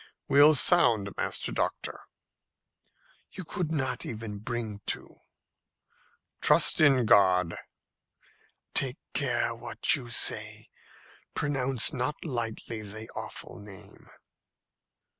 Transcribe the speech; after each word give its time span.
"We'll 0.27 0.55
sound, 0.55 1.11
Master 1.15 1.51
Doctor." 1.51 1.99
"You 3.33 3.43
could 3.45 3.71
not 3.71 4.03
even 4.03 4.39
bring 4.39 4.81
to." 4.87 5.17
"Trust 6.41 6.81
in 6.81 7.05
God." 7.05 7.55
"Take 8.73 8.97
care 9.13 9.53
what 9.55 9.95
you 9.95 10.09
say. 10.09 10.69
Pronounce 11.35 11.93
not 11.93 12.25
lightly 12.25 12.81
the 12.81 13.09
awful 13.11 13.59
name." 13.59 14.09